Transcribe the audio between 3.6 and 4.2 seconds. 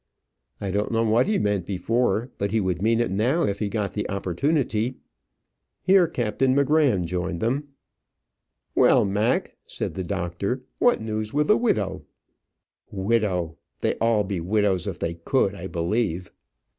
got the